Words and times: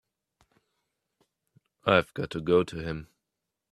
I've 1.85 2.11
got 2.15 2.31
to 2.31 2.41
go 2.41 2.63
to 2.63 2.77
him. 2.79 3.07